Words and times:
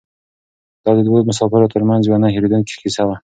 دا 0.83 0.91
د 0.97 0.99
دوو 1.07 1.27
مسافرو 1.29 1.71
تر 1.73 1.81
منځ 1.89 2.01
یوه 2.03 2.19
نه 2.23 2.27
هېرېدونکې 2.35 2.73
کیسه 2.81 3.01
وه. 3.07 3.15